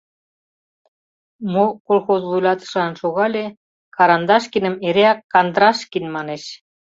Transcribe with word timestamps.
Мо 1.51 1.65
колхоз 1.87 2.21
вуйлатышылан 2.29 2.93
шогале, 3.01 3.45
Карандашкиным 3.95 4.75
эреак 4.87 5.19
«Кандрашкин» 5.33 6.05
манеш. 6.15 6.43